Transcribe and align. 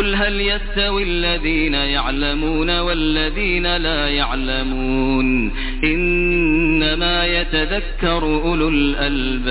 قل 0.00 0.14
هل 0.14 0.40
يستوي 0.40 1.02
الذين 1.02 1.74
يعلمون 1.74 2.70
والذين 2.80 3.76
لا 3.76 4.08
يعلمون 4.08 5.26
إنما 5.84 7.26
يتذكر 7.26 8.22
أولو 8.24 8.68
الألباب. 8.68 9.42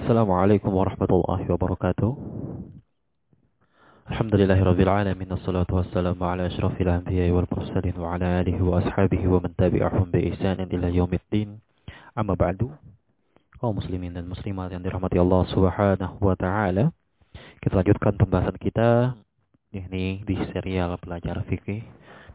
السلام 0.00 0.30
عليكم 0.30 0.74
ورحمة 0.74 1.10
الله 1.10 1.52
وبركاته. 1.52 2.10
الحمد 4.10 4.34
لله 4.34 4.62
رب 4.64 4.80
العالمين 4.80 5.32
الصلاة 5.32 5.66
والسلام 5.72 6.22
على 6.22 6.46
أشرف 6.46 6.80
الأنبياء 6.80 7.30
والمرسلين 7.30 7.96
وعلى 8.00 8.40
آله 8.40 8.62
وأصحابه 8.64 9.28
ومن 9.28 9.56
تبعهم 9.58 10.06
بإحسان 10.12 10.68
إلى 10.72 10.96
يوم 10.96 11.12
الدين. 11.12 11.60
أما 12.18 12.34
بعد 12.34 12.70
kaum 13.64 13.80
muslimin 13.80 14.12
dan 14.12 14.28
muslimat 14.28 14.68
yang 14.68 14.84
dirahmati 14.84 15.16
Allah 15.16 15.48
Subhanahu 15.48 16.20
wa 16.20 16.36
taala. 16.36 16.92
Kita 17.64 17.80
lanjutkan 17.80 18.12
pembahasan 18.20 18.60
kita 18.60 19.16
ini 19.72 20.20
di 20.20 20.36
serial 20.52 21.00
belajar 21.00 21.40
fikih. 21.48 21.80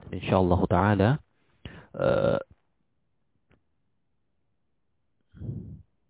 Insyaallah 0.09 0.61
taala 0.65 1.09
uh, 1.93 2.41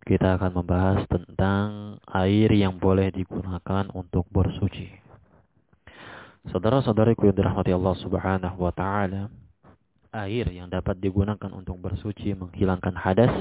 kita 0.07 0.39
akan 0.39 0.63
membahas 0.63 1.03
tentang 1.11 1.99
air 2.15 2.47
yang 2.55 2.79
boleh 2.79 3.11
digunakan 3.11 3.91
untuk 3.91 4.23
bersuci. 4.31 4.87
Saudara-saudariku 6.47 7.27
yang 7.27 7.35
dirahmati 7.35 7.75
Allah 7.75 7.95
Subhanahu 7.99 8.55
wa 8.55 8.71
taala, 8.71 9.27
air 10.15 10.47
yang 10.47 10.71
dapat 10.71 10.95
digunakan 11.03 11.51
untuk 11.51 11.75
bersuci 11.75 12.31
menghilangkan 12.39 12.95
hadas 12.95 13.35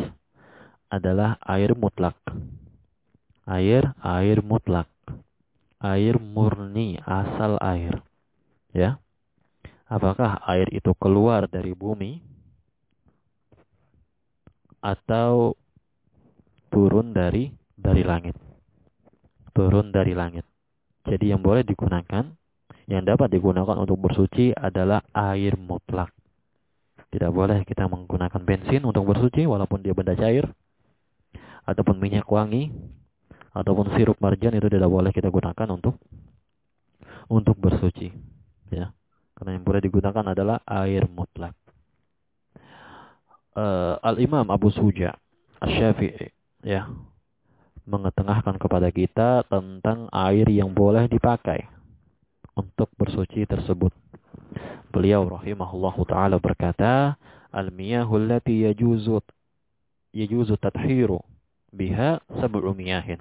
adalah 0.89 1.37
air 1.45 1.77
mutlak. 1.77 2.17
Air, 3.45 3.93
air 4.01 4.41
mutlak. 4.45 4.89
Air 5.79 6.19
murni, 6.19 6.99
asal 7.05 7.61
air. 7.61 8.03
Ya. 8.73 9.01
Apakah 9.89 10.45
air 10.45 10.69
itu 10.69 10.93
keluar 11.01 11.49
dari 11.49 11.73
bumi 11.73 12.21
atau 14.85 15.57
turun 16.69 17.17
dari 17.17 17.49
dari 17.73 18.05
langit? 18.05 18.37
Turun 19.57 19.89
dari 19.89 20.13
langit. 20.13 20.45
Jadi 21.09 21.33
yang 21.33 21.41
boleh 21.41 21.65
digunakan, 21.65 22.37
yang 22.85 23.03
dapat 23.09 23.33
digunakan 23.33 23.81
untuk 23.81 23.97
bersuci 23.97 24.53
adalah 24.53 25.01
air 25.17 25.57
mutlak. 25.57 26.13
Tidak 27.09 27.33
boleh 27.33 27.65
kita 27.65 27.89
menggunakan 27.89 28.45
bensin 28.45 28.85
untuk 28.85 29.09
bersuci 29.09 29.49
walaupun 29.49 29.81
dia 29.81 29.97
benda 29.97 30.13
cair 30.13 30.45
ataupun 31.69 32.01
minyak 32.01 32.25
wangi 32.25 32.73
ataupun 33.53 33.93
sirup 33.93 34.17
marjan 34.25 34.57
itu 34.57 34.73
tidak 34.73 34.89
boleh 34.89 35.13
kita 35.13 35.29
gunakan 35.29 35.69
untuk 35.69 36.01
untuk 37.29 37.61
bersuci 37.61 38.09
ya. 38.73 38.89
Karena 39.37 39.55
yang 39.55 39.63
boleh 39.69 39.85
digunakan 39.85 40.25
adalah 40.25 40.65
air 40.65 41.05
mutlak. 41.07 41.53
Uh, 43.53 44.01
al 44.01 44.17
Imam 44.23 44.49
Abu 44.49 44.73
Suja 44.73 45.13
Asy-Syafi'i 45.59 46.31
ya 46.63 46.87
mengetengahkan 47.89 48.61
kepada 48.61 48.89
kita 48.93 49.43
tentang 49.49 50.07
air 50.13 50.47
yang 50.49 50.71
boleh 50.71 51.09
dipakai 51.11 51.67
untuk 52.55 52.91
bersuci 52.99 53.49
tersebut. 53.49 53.91
Beliau 54.93 55.27
rahimahullahu 55.27 56.05
taala 56.07 56.37
berkata 56.39 57.17
al-miyahul 57.51 58.29
lati 58.29 58.69
yajuzu 58.69 59.21
yajuzu 60.13 60.55
tadhiru 60.61 61.21
biha 61.73 62.21
sab'u 62.41 62.73
miyahin 62.73 63.21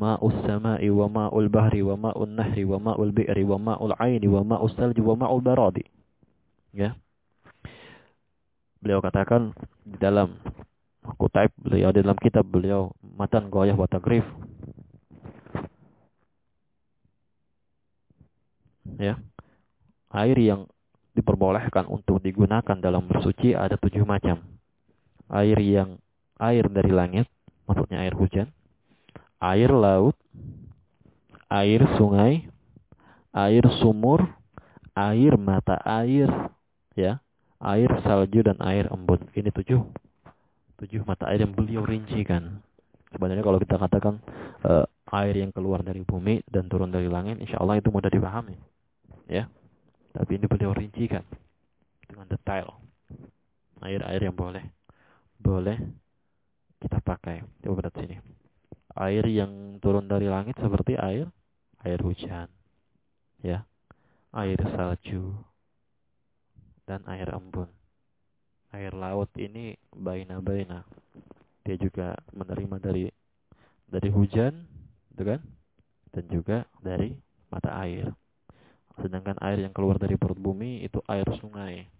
ma'us 0.00 0.36
sama'i 0.48 0.88
wa 0.88 1.12
ma'ul 1.12 1.52
bahri 1.52 1.84
wa 1.84 1.98
ma'un 1.98 2.32
nahri 2.32 2.64
wa 2.64 2.80
ma'ul 2.80 3.12
bi'ri 3.12 3.44
wa 3.44 3.60
ma'ul 3.60 3.92
aini 4.00 4.24
wa 4.30 4.40
ma'us 4.40 4.72
salji 4.78 5.04
wa 5.04 5.12
ma'ul 5.12 5.44
baradi. 5.44 5.84
Ya. 6.72 6.96
Beliau 8.80 9.04
katakan 9.04 9.52
di 9.84 10.00
dalam 10.00 10.40
kutaib 11.20 11.52
beliau 11.60 11.92
di 11.92 12.00
dalam 12.00 12.16
kitab 12.16 12.48
beliau 12.48 12.94
matan 13.02 13.52
goyah 13.52 13.76
wa 13.76 13.84
tagrif. 13.84 14.24
Ya. 18.96 19.20
Air 20.10 20.38
yang 20.40 20.64
diperbolehkan 21.12 21.84
untuk 21.92 22.24
digunakan 22.24 22.78
dalam 22.80 23.04
bersuci 23.04 23.52
ada 23.52 23.76
tujuh 23.76 24.08
macam. 24.08 24.40
Air 25.28 25.60
yang 25.60 26.00
air 26.40 26.64
dari 26.72 26.88
langit 26.88 27.28
maksudnya 27.70 28.02
air 28.02 28.18
hujan, 28.18 28.50
air 29.38 29.70
laut, 29.70 30.18
air 31.46 31.86
sungai, 31.94 32.50
air 33.30 33.62
sumur, 33.78 34.26
air 34.98 35.38
mata 35.38 35.78
air, 35.86 36.26
ya, 36.98 37.22
air 37.62 37.90
salju 38.02 38.42
dan 38.42 38.58
air 38.58 38.90
embun. 38.90 39.22
Ini 39.30 39.54
tujuh, 39.54 39.80
tujuh 40.82 41.06
mata 41.06 41.30
air 41.30 41.46
yang 41.46 41.54
beliau 41.54 41.86
rincikan. 41.86 42.58
Sebenarnya 43.14 43.46
kalau 43.46 43.62
kita 43.62 43.78
katakan 43.78 44.18
uh, 44.66 44.86
air 45.14 45.34
yang 45.38 45.54
keluar 45.54 45.86
dari 45.86 46.02
bumi 46.02 46.42
dan 46.50 46.66
turun 46.66 46.90
dari 46.90 47.06
langit, 47.06 47.38
insya 47.38 47.62
Allah 47.62 47.78
itu 47.78 47.90
mudah 47.90 48.10
dipahami, 48.10 48.58
ya. 49.30 49.46
Tapi 50.10 50.42
ini 50.42 50.46
beliau 50.50 50.74
rincikan 50.74 51.22
dengan 52.10 52.26
detail. 52.26 52.74
Air-air 53.80 54.26
yang 54.26 54.36
boleh, 54.36 54.60
boleh 55.38 55.78
kita 56.80 56.98
pakai. 57.04 57.44
Coba 57.62 57.86
berat 57.86 57.94
sini. 58.00 58.16
Air 58.96 59.24
yang 59.28 59.78
turun 59.78 60.10
dari 60.10 60.26
langit 60.26 60.58
seperti 60.58 60.98
air 60.98 61.30
air 61.84 62.00
hujan. 62.00 62.48
Ya. 63.40 63.64
Air 64.30 64.60
salju 64.76 65.34
dan 66.86 67.02
air 67.06 67.28
embun. 67.34 67.68
Air 68.70 68.94
laut 68.94 69.30
ini 69.38 69.74
baina-baina. 69.90 70.86
Dia 71.66 71.76
juga 71.76 72.14
menerima 72.30 72.76
dari 72.78 73.04
dari 73.90 74.08
hujan, 74.08 74.54
gitu 75.12 75.22
kan? 75.34 75.40
Dan 76.14 76.24
juga 76.30 76.58
dari 76.78 77.14
mata 77.50 77.74
air. 77.82 78.14
Sedangkan 79.02 79.34
air 79.42 79.66
yang 79.66 79.74
keluar 79.74 79.98
dari 79.98 80.14
perut 80.14 80.38
bumi 80.38 80.86
itu 80.86 81.02
air 81.10 81.26
sungai, 81.42 81.90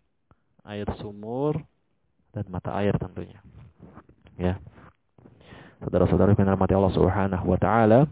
air 0.62 0.86
sumur, 1.02 1.58
dan 2.30 2.46
mata 2.46 2.70
air 2.78 2.94
tentunya. 2.94 3.42
Ya. 4.38 4.62
Saudara-saudara 5.80 6.36
yang 6.36 6.44
dirahmati 6.44 6.76
Allah 6.76 6.92
Subhanahu 6.92 7.44
wa 7.48 7.58
taala, 7.58 8.04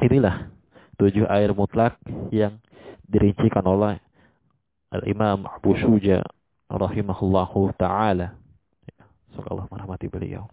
inilah 0.00 0.48
tujuh 0.96 1.28
air 1.28 1.52
mutlak 1.52 2.00
yang 2.32 2.56
dirincikan 3.04 3.60
oleh 3.64 4.00
Al-Imam 4.88 5.44
Abu 5.44 5.76
Suja 5.76 6.24
rahimahullahu 6.72 7.76
taala. 7.76 8.32
Semoga 9.30 9.48
Allah 9.52 9.66
merahmati 9.68 10.08
beliau. 10.08 10.48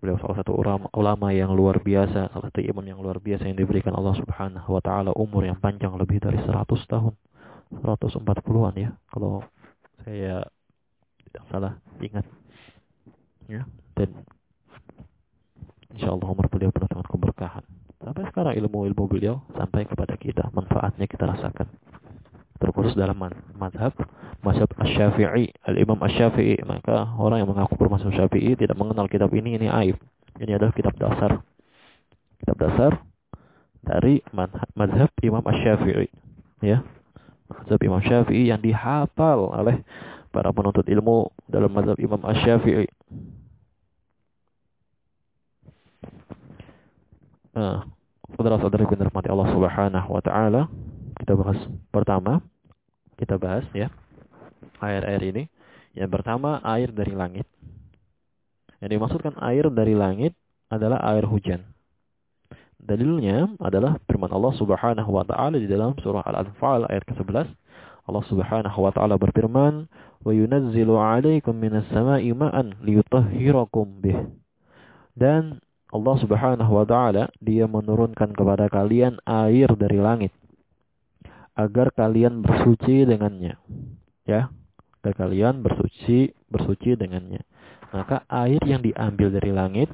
Beliau 0.00 0.18
salah 0.18 0.42
satu 0.42 0.58
ulama 0.98 1.30
yang 1.30 1.54
luar 1.54 1.78
biasa, 1.78 2.32
salah 2.34 2.50
satu 2.50 2.58
imam 2.58 2.82
yang 2.82 2.98
luar 2.98 3.22
biasa 3.22 3.46
yang 3.46 3.54
diberikan 3.54 3.94
Allah 3.94 4.18
Subhanahu 4.18 4.74
wa 4.74 4.82
taala 4.82 5.14
umur 5.14 5.46
yang 5.46 5.60
panjang 5.60 5.94
lebih 5.94 6.18
dari 6.18 6.40
100 6.42 6.58
tahun. 6.90 7.14
140-an 7.72 8.74
ya, 8.76 8.90
kalau 9.08 9.46
saya 10.04 10.44
tidak 11.24 11.44
salah 11.48 11.72
ingat 12.04 12.26
ya 13.48 13.64
dan 13.96 14.12
insya 15.96 16.12
Allah 16.12 16.28
umur 16.28 16.48
beliau 16.48 16.72
penuh 16.72 16.88
dengan 16.88 17.06
keberkahan. 17.06 17.64
Sampai 18.02 18.26
sekarang 18.28 18.54
ilmu-ilmu 18.58 19.04
beliau 19.06 19.46
sampai 19.54 19.86
kepada 19.86 20.18
kita. 20.18 20.50
Manfaatnya 20.50 21.06
kita 21.06 21.22
rasakan. 21.28 21.70
Terkhusus 22.58 22.98
dalam 22.98 23.14
madhab 23.58 23.94
mazhab 24.42 24.70
asy-syafi'i. 24.82 25.54
Al-imam 25.66 25.98
asy-syafi'i 26.02 26.58
maka 26.66 27.14
orang 27.18 27.42
yang 27.42 27.50
mengaku 27.50 27.78
bermazhab 27.78 28.10
syafi'i 28.10 28.58
tidak 28.58 28.74
mengenal 28.74 29.06
kitab 29.06 29.30
ini 29.30 29.54
ini 29.54 29.70
aib. 29.70 29.96
Ini 30.42 30.58
adalah 30.58 30.74
kitab 30.74 30.98
dasar. 30.98 31.42
Kitab 32.42 32.56
dasar 32.58 32.92
dari 33.86 34.18
mazhab 34.74 35.10
imam 35.22 35.42
asy-syafi'i. 35.46 36.10
Ya. 36.62 36.82
Mazhab 37.46 37.80
imam 37.86 38.02
syafi'i 38.02 38.50
yang 38.50 38.58
dihafal 38.58 39.46
oleh 39.54 39.82
para 40.34 40.50
penuntut 40.50 40.90
ilmu 40.90 41.30
dalam 41.46 41.70
mazhab 41.70 41.98
imam 42.02 42.18
asy-syafi'i 42.26 42.90
Nah, 47.52 47.84
saudara-saudari 48.32 48.88
yang 48.88 48.96
dirahmati 48.96 49.28
Allah 49.28 49.48
Subhanahu 49.52 50.08
wa 50.08 50.22
taala, 50.24 50.62
kita 51.20 51.36
bahas 51.36 51.60
pertama, 51.92 52.40
kita 53.20 53.36
bahas 53.36 53.68
ya. 53.76 53.92
Air-air 54.80 55.20
ini. 55.20 55.44
Yang 55.92 56.10
pertama 56.16 56.64
air 56.64 56.88
dari 56.88 57.12
langit. 57.12 57.44
Yang 58.80 58.90
dimaksudkan 58.96 59.34
air 59.44 59.68
dari 59.68 59.92
langit 59.92 60.32
adalah 60.72 60.98
air 61.12 61.28
hujan. 61.28 61.60
Dalilnya 62.82 63.52
adalah 63.62 64.00
firman 64.08 64.32
Allah 64.32 64.56
Subhanahu 64.58 65.10
wa 65.12 65.22
taala 65.22 65.60
di 65.60 65.68
dalam 65.68 65.94
surah 66.00 66.24
Al-Anfal 66.24 66.88
ayat 66.88 67.04
ke-11. 67.06 67.46
Allah 68.10 68.24
Subhanahu 68.26 68.78
wa 68.82 68.90
taala 68.90 69.14
berfirman, 69.20 69.86
"Wa 70.24 70.32
yunazzilu 70.34 70.98
'alaikum 70.98 71.54
minas 71.54 71.86
sama'i 71.94 72.34
ma'an 72.34 72.74
liyutahhirakum 72.82 74.02
bih." 74.02 74.18
Dan 75.14 75.62
Allah 75.92 76.16
Subhanahu 76.24 76.72
wa 76.72 76.84
taala 76.88 77.28
dia 77.38 77.68
menurunkan 77.68 78.32
kepada 78.32 78.72
kalian 78.72 79.20
air 79.28 79.68
dari 79.76 80.00
langit 80.00 80.32
agar 81.52 81.92
kalian 81.92 82.40
bersuci 82.40 83.04
dengannya. 83.04 83.60
Ya, 84.24 84.48
agar 85.04 85.12
kalian 85.28 85.60
bersuci 85.60 86.32
bersuci 86.48 86.96
dengannya. 86.96 87.44
Maka 87.92 88.24
air 88.32 88.60
yang 88.64 88.80
diambil 88.80 89.28
dari 89.28 89.52
langit 89.52 89.92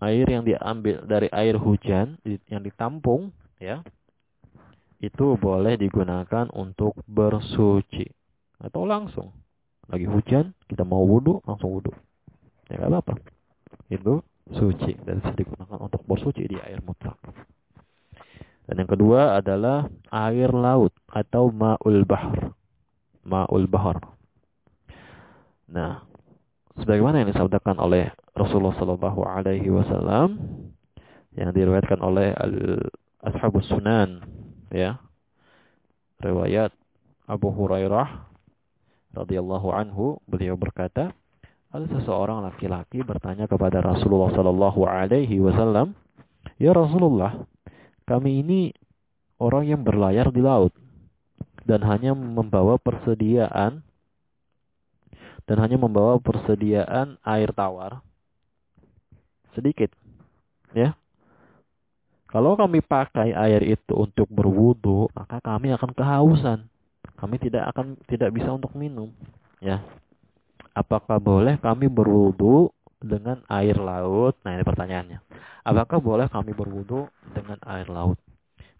air 0.00 0.26
yang 0.28 0.44
diambil 0.44 1.02
dari 1.08 1.28
air 1.32 1.56
hujan 1.56 2.20
yang 2.24 2.60
ditampung 2.60 3.32
ya 3.56 3.80
itu 5.00 5.36
boleh 5.40 5.76
digunakan 5.80 6.48
untuk 6.52 6.96
bersuci 7.08 8.04
atau 8.60 8.84
langsung 8.84 9.32
lagi 9.88 10.04
hujan 10.04 10.52
kita 10.68 10.84
mau 10.84 11.04
wudhu 11.04 11.40
langsung 11.48 11.80
wudhu 11.80 11.92
ya 12.68 12.88
apa-apa 12.88 13.16
itu 13.88 14.20
suci 14.54 14.94
dan 15.02 15.18
bisa 15.18 15.34
digunakan 15.34 15.78
untuk 15.82 16.02
bersuci 16.06 16.46
di 16.46 16.56
air 16.62 16.78
mutlak. 16.86 17.18
Dan 18.66 18.82
yang 18.82 18.90
kedua 18.90 19.38
adalah 19.38 19.86
air 20.10 20.50
laut 20.50 20.90
atau 21.10 21.54
ma'ul 21.54 22.02
bahr. 22.02 22.50
Ma'ul 23.26 23.66
bahr. 23.70 23.98
Nah, 25.70 26.02
sebagaimana 26.78 27.22
yang 27.22 27.30
disabdakan 27.30 27.78
oleh 27.78 28.10
Rasulullah 28.34 28.74
Shallallahu 28.78 29.20
Alaihi 29.22 29.70
Wasallam 29.70 30.38
yang 31.34 31.50
diriwayatkan 31.50 31.98
oleh 32.02 32.34
al 32.34 32.54
Ashabus 33.26 33.66
Sunan, 33.66 34.22
ya, 34.70 35.02
riwayat 36.22 36.70
Abu 37.26 37.50
Hurairah 37.50 38.30
radhiyallahu 39.18 39.68
anhu 39.74 40.22
beliau 40.30 40.54
berkata, 40.54 41.10
ada 41.76 41.86
seseorang 42.00 42.40
laki-laki 42.40 43.04
bertanya 43.04 43.44
kepada 43.44 43.84
Rasulullah 43.84 44.32
Sallallahu 44.32 44.88
Alaihi 44.88 45.44
Wasallam, 45.44 45.92
ya 46.56 46.72
Rasulullah, 46.72 47.44
kami 48.08 48.40
ini 48.40 48.60
orang 49.36 49.68
yang 49.68 49.80
berlayar 49.84 50.32
di 50.32 50.40
laut 50.40 50.72
dan 51.68 51.84
hanya 51.84 52.16
membawa 52.16 52.80
persediaan 52.80 53.84
dan 55.44 55.56
hanya 55.60 55.76
membawa 55.76 56.16
persediaan 56.16 57.20
air 57.20 57.52
tawar 57.52 58.00
sedikit, 59.52 59.92
ya. 60.72 60.96
Kalau 62.26 62.56
kami 62.56 62.80
pakai 62.82 63.36
air 63.36 63.62
itu 63.62 63.92
untuk 63.94 64.26
berwudu, 64.32 65.08
maka 65.14 65.38
kami 65.40 65.72
akan 65.72 65.94
kehausan. 65.94 66.58
Kami 67.16 67.40
tidak 67.40 67.70
akan 67.72 67.96
tidak 68.10 68.34
bisa 68.34 68.52
untuk 68.52 68.76
minum, 68.76 69.08
ya 69.62 69.80
apakah 70.76 71.16
boleh 71.16 71.56
kami 71.56 71.88
berwudu 71.88 72.68
dengan 73.00 73.40
air 73.48 73.80
laut? 73.80 74.36
Nah 74.44 74.60
ini 74.60 74.64
pertanyaannya. 74.64 75.18
Apakah 75.64 75.98
boleh 75.98 76.28
kami 76.28 76.52
berwudu 76.52 77.08
dengan 77.32 77.56
air 77.64 77.88
laut? 77.88 78.20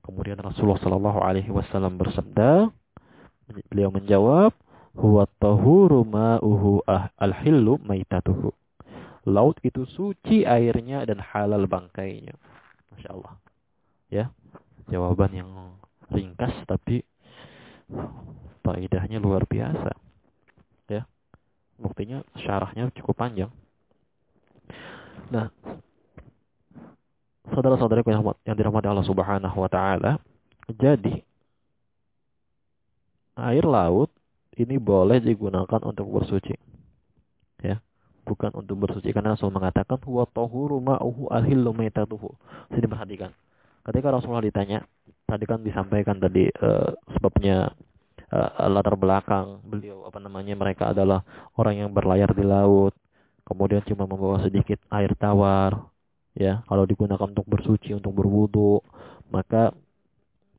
Kemudian 0.05 0.39
Rasulullah 0.39 0.79
Shallallahu 0.79 1.19
Alaihi 1.19 1.51
Wasallam 1.51 1.99
bersabda, 1.99 2.71
beliau 3.73 3.91
menjawab, 3.91 4.55
huwa 4.95 5.27
tahuru 5.43 6.07
ma'uhu 6.07 6.87
ah 6.87 7.11
al-hillu 7.19 7.83
maitatuhu. 7.83 8.55
Laut 9.27 9.59
itu 9.67 9.83
suci 9.91 10.47
airnya 10.47 11.03
dan 11.03 11.19
halal 11.19 11.67
bangkainya. 11.67 12.39
Masya 12.95 13.11
Allah. 13.11 13.35
Ya, 14.07 14.31
jawaban 14.87 15.35
yang 15.35 15.51
ringkas 16.07 16.55
tapi 16.71 17.03
faedahnya 18.63 19.19
luar 19.19 19.43
biasa. 19.43 20.06
Buktinya 21.77 22.25
syarahnya 22.41 22.89
cukup 22.97 23.17
panjang. 23.21 23.53
Nah, 25.29 25.51
saudara-saudari 27.51 28.03
yang 28.47 28.57
dirahmati 28.57 28.89
Allah 28.89 29.07
Subhanahu 29.07 29.57
wa 29.57 29.71
taala, 29.71 30.19
jadi 30.71 31.23
air 33.37 33.65
laut 33.69 34.11
ini 34.57 34.81
boleh 34.81 35.21
digunakan 35.21 35.81
untuk 35.85 36.09
bersuci. 36.09 36.57
Ya, 37.61 37.81
bukan 38.25 38.53
untuk 38.57 38.77
bersuci 38.89 39.13
karena 39.13 39.37
Rasul 39.37 39.53
mengatakan 39.53 40.01
huwa 40.05 40.25
tahuru 40.29 40.81
ma'uhu 40.81 41.29
ahillu 41.33 41.73
maitatuhu. 41.77 42.33
Sini 42.73 42.89
perhatikan. 42.89 43.33
Ketika 43.87 44.11
Rasulullah 44.11 44.43
ditanya, 44.43 44.83
tadi 45.29 45.45
kan 45.47 45.63
disampaikan 45.63 46.19
tadi 46.19 46.51
uh, 46.51 46.91
sebabnya 47.17 47.71
uh, 48.33 48.69
latar 48.71 48.95
belakang. 48.99 49.61
Beliau 49.67 50.07
apa 50.09 50.19
namanya 50.23 50.55
mereka 50.57 50.91
adalah 50.91 51.23
orang 51.59 51.87
yang 51.87 51.91
berlayar 51.93 52.33
di 52.33 52.45
laut 52.47 52.95
kemudian 53.47 53.81
cuma 53.87 54.11
membawa 54.11 54.43
sedikit 54.43 54.83
air 54.91 55.15
tawar 55.15 55.87
ya. 56.35 56.67
Kalau 56.67 56.85
digunakan 56.85 57.31
untuk 57.31 57.47
bersuci 57.47 57.95
untuk 57.95 58.13
berwudu 58.13 58.83
maka 59.31 59.71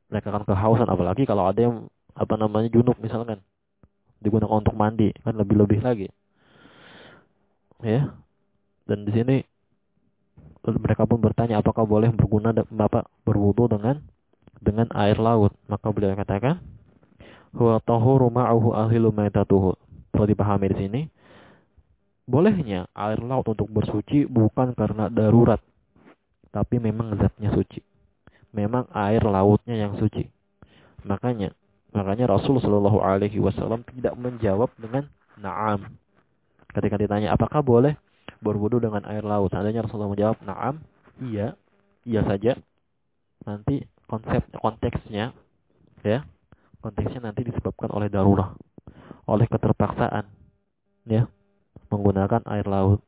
mereka 0.08 0.32
akan 0.32 0.44
kehausan. 0.48 0.88
Apalagi 0.88 1.28
kalau 1.28 1.44
ada 1.46 1.60
yang 1.60 1.76
apa 2.16 2.34
namanya 2.34 2.72
junub 2.72 2.96
misalkan 2.98 3.44
digunakan 4.18 4.58
untuk 4.58 4.74
mandi 4.74 5.12
kan 5.22 5.36
lebih-lebih 5.36 5.84
lagi. 5.84 6.08
Ya. 7.84 8.16
Dan 8.88 9.04
di 9.04 9.12
sini 9.12 9.36
mereka 10.64 11.04
pun 11.04 11.20
bertanya 11.20 11.60
apakah 11.60 11.84
boleh 11.84 12.08
berguna 12.12 12.50
bapak 12.52 13.04
berwudu 13.28 13.68
dengan 13.68 14.00
dengan 14.58 14.88
air 14.96 15.20
laut? 15.20 15.52
Maka 15.68 15.92
beliau 15.92 16.16
katakan 16.16 16.58
huwa 17.56 17.80
tahuru 17.84 18.28
ma'ahu 18.28 18.74
ahilu 18.76 19.12
maitatuhu. 19.14 19.76
Perlu 20.12 20.26
dipahami 20.28 20.66
di 20.72 20.76
sini. 20.76 21.02
Bolehnya 22.28 22.84
air 22.92 23.24
laut 23.24 23.48
untuk 23.48 23.72
bersuci 23.72 24.28
bukan 24.28 24.76
karena 24.76 25.08
darurat, 25.08 25.64
tapi 26.52 26.76
memang 26.76 27.16
zatnya 27.16 27.48
suci. 27.56 27.80
Memang 28.52 28.84
air 28.92 29.24
lautnya 29.24 29.80
yang 29.80 29.96
suci. 29.96 30.28
Makanya, 31.08 31.56
makanya 31.96 32.28
Rasul 32.28 32.60
Shallallahu 32.60 33.00
Alaihi 33.00 33.40
Wasallam 33.40 33.80
tidak 33.96 34.12
menjawab 34.20 34.68
dengan 34.76 35.08
naam. 35.40 35.96
Ketika 36.68 37.00
ditanya 37.00 37.32
apakah 37.32 37.64
boleh 37.64 37.96
berwudu 38.44 38.76
dengan 38.76 39.08
air 39.08 39.24
laut, 39.24 39.48
seandainya 39.48 39.88
Rasulullah 39.88 40.12
menjawab 40.12 40.38
naam, 40.44 40.84
iya, 41.24 41.56
iya 42.04 42.20
saja. 42.28 42.60
Nanti 43.48 43.88
konsep 44.04 44.44
konteksnya, 44.52 45.32
ya, 46.04 46.28
konteksnya 46.80 47.30
nanti 47.30 47.46
disebabkan 47.46 47.90
oleh 47.90 48.08
darurat, 48.10 48.54
oleh 49.26 49.46
keterpaksaan, 49.50 50.24
ya, 51.08 51.26
menggunakan 51.88 52.44
air 52.48 52.66
laut. 52.68 53.00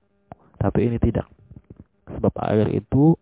Tapi 0.61 0.93
ini 0.93 0.99
tidak. 1.01 1.25
Sebab 2.11 2.35
air 2.45 2.69
itu 2.75 3.17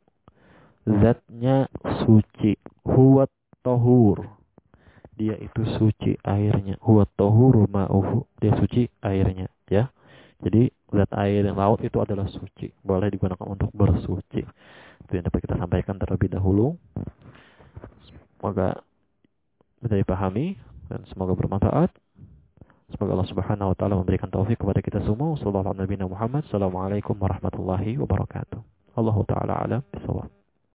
zatnya 0.82 1.70
suci. 2.02 2.58
Huwa 2.82 3.28
tohur. 3.62 4.26
Dia 5.14 5.38
itu 5.38 5.62
suci 5.78 6.18
airnya. 6.26 6.78
Huwa 6.82 7.06
tohur 7.14 7.66
ma'uhu. 7.70 8.26
Dia 8.42 8.58
suci 8.58 8.90
airnya. 9.02 9.46
Ya. 9.70 9.94
Jadi 10.42 10.70
zat 10.94 11.10
air 11.18 11.46
yang 11.46 11.58
laut 11.58 11.82
itu 11.82 11.98
adalah 11.98 12.26
suci. 12.30 12.70
Boleh 12.82 13.10
digunakan 13.10 13.46
untuk 13.46 13.70
bersuci. 13.74 14.42
Itu 15.06 15.12
yang 15.14 15.26
dapat 15.26 15.46
kita 15.46 15.58
sampaikan 15.58 15.98
terlebih 15.98 16.30
dahulu. 16.30 16.78
Semoga 18.38 18.82
bisa 19.82 19.94
dipahami 19.94 20.58
dan 20.90 21.04
semoga 21.10 21.34
bermanfaat. 21.34 21.90
Semoga 22.88 23.20
Allah 23.20 23.28
Subhanahu 23.28 23.68
wa 23.72 23.76
taala 23.76 23.94
memberikan 24.00 24.32
taufik 24.32 24.56
kepada 24.56 24.80
kita 24.80 25.04
semua. 25.04 25.36
Sallallahu 25.36 25.76
alaihi 25.76 26.08
Muhammad. 26.08 26.48
Assalamualaikum 26.48 27.20
warahmatullahi 27.20 28.00
wabarakatuh. 28.00 28.60
Allah 28.96 29.16
taala 29.28 29.54
alam 29.60 29.82
bisawab. 29.92 30.37